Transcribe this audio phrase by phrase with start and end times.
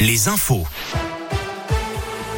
[0.00, 0.64] les infos.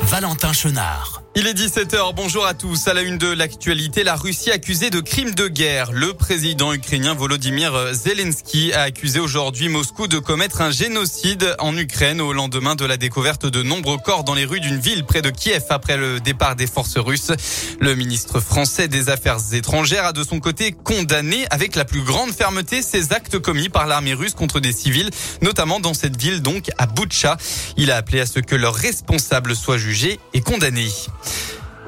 [0.03, 1.23] Valentin Chenard.
[1.37, 2.89] Il est 17h, bonjour à tous.
[2.89, 5.93] À la une de l'actualité, la Russie accusée de crimes de guerre.
[5.93, 12.21] Le président ukrainien Volodymyr Zelensky a accusé aujourd'hui Moscou de commettre un génocide en Ukraine
[12.21, 15.31] au lendemain de la découverte de nombreux corps dans les rues d'une ville près de
[15.31, 17.31] Kiev après le départ des forces russes.
[17.79, 22.33] Le ministre français des Affaires étrangères a de son côté condamné avec la plus grande
[22.33, 25.11] fermeté ces actes commis par l'armée russe contre des civils,
[25.43, 27.37] notamment dans cette ville donc à Boutcha.
[27.77, 30.91] Il a appelé à ce que leurs responsables soient jugés et condamnés.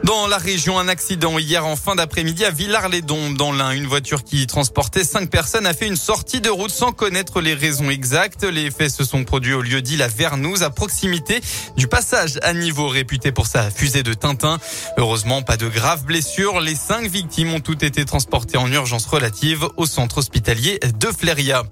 [0.03, 3.73] Dans la région, un accident hier en fin d'après-midi à Villars-les-Dombes dans l'Ain.
[3.73, 7.53] Une voiture qui transportait cinq personnes a fait une sortie de route sans connaître les
[7.53, 8.45] raisons exactes.
[8.45, 11.41] Les faits se sont produits au lieu dit la Vernouze à proximité
[11.77, 14.59] du passage à niveau réputé pour sa fusée de Tintin.
[14.97, 16.61] Heureusement, pas de graves blessures.
[16.61, 21.63] Les cinq victimes ont toutes été transportées en urgence relative au centre hospitalier de Fléria.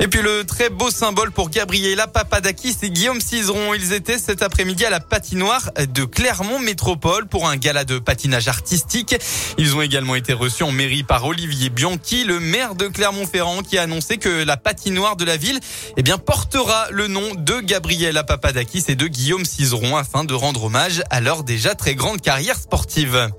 [0.00, 3.74] Et puis le très beau symbole pour Gabriela Papadakis et Guillaume Cizeron.
[3.74, 8.46] Ils étaient cet après-midi à la patinoire de Clermont Métropole pour un gala de patinage
[8.46, 9.16] artistique.
[9.58, 13.76] Ils ont également été reçus en mairie par Olivier Bianchi, le maire de Clermont-Ferrand, qui
[13.76, 15.58] a annoncé que la patinoire de la ville,
[15.96, 20.64] eh bien, portera le nom de Gabriela Papadakis et de Guillaume Cizeron afin de rendre
[20.64, 23.30] hommage à leur déjà très grande carrière sportive.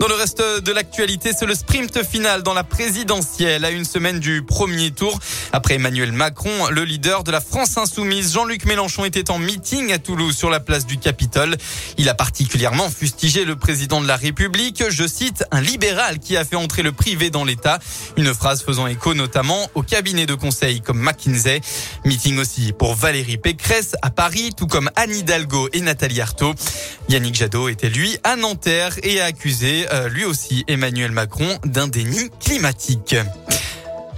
[0.00, 4.18] Dans le reste de l'actualité, c'est le sprint final dans la présidentielle à une semaine
[4.18, 5.18] du premier tour.
[5.52, 9.98] Après Emmanuel Macron, le leader de la France insoumise, Jean-Luc Mélenchon était en meeting à
[9.98, 11.56] Toulouse sur la place du Capitole.
[11.96, 16.44] Il a particulièrement fustigé le président de la République, je cite, un libéral qui a
[16.44, 17.78] fait entrer le privé dans l'État.
[18.16, 21.60] Une phrase faisant écho notamment au cabinet de conseil comme McKinsey.
[22.04, 26.54] Meeting aussi pour Valérie Pécresse à Paris, tout comme Anne Hidalgo et Nathalie Arthaud.
[27.08, 32.30] Yannick Jadot était lui à Nanterre et a accusé lui aussi Emmanuel Macron d'un déni
[32.40, 33.16] climatique.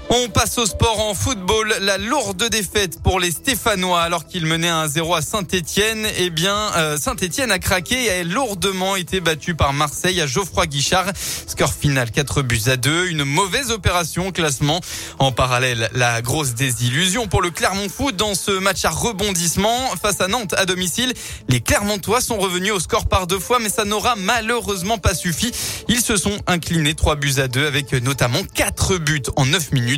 [0.09, 1.75] On passe au sport en football.
[1.81, 6.07] La lourde défaite pour les Stéphanois alors qu'ils menaient un 0 à Saint-Etienne.
[6.19, 10.67] Eh bien, euh, Saint-Etienne a craqué et a lourdement été battu par Marseille à Geoffroy
[10.67, 11.07] Guichard.
[11.49, 13.09] Score final 4 buts à 2.
[13.09, 14.81] Une mauvaise opération classement.
[15.19, 20.21] En parallèle, la grosse désillusion pour le Clermont Foot dans ce match à rebondissement face
[20.21, 21.15] à Nantes à domicile.
[21.49, 25.51] Les Clermontois sont revenus au score par deux fois, mais ça n'aura malheureusement pas suffi.
[25.89, 29.96] Ils se sont inclinés 3 buts à 2 avec notamment 4 buts en 9 minutes.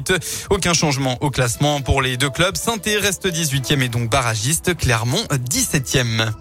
[0.50, 2.56] Aucun changement au classement pour les deux clubs.
[2.56, 4.76] saint reste 18e et donc barragiste.
[4.76, 6.32] Clermont 17e.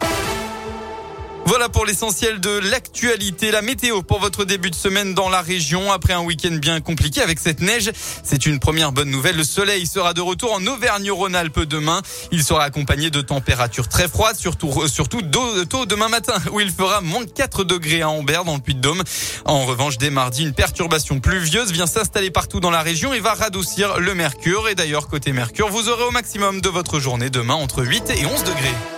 [1.48, 3.52] Voilà pour l'essentiel de l'actualité.
[3.52, 5.94] La météo pour votre début de semaine dans la région.
[5.94, 7.90] Après un week-end bien compliqué avec cette neige,
[8.22, 9.38] c'est une première bonne nouvelle.
[9.38, 12.02] Le soleil sera de retour en Auvergne-Rhône-Alpes demain.
[12.34, 16.70] Il sera accompagné de températures très froides, surtout, euh, surtout tôt demain matin où il
[16.70, 19.04] fera moins 4 degrés à Ambert dans le Puy-de-Dôme.
[19.46, 23.36] En revanche, dès mardi, une perturbation pluvieuse vient s'installer partout dans la région et va
[23.36, 24.68] radoucir le mercure.
[24.68, 28.26] Et d'ailleurs, côté mercure, vous aurez au maximum de votre journée demain entre 8 et
[28.26, 28.97] 11 degrés.